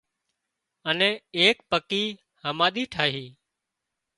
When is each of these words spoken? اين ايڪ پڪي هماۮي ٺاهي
اين 0.87 1.01
ايڪ 1.41 1.57
پڪي 1.73 2.01
هماۮي 2.43 2.83
ٺاهي 2.93 3.25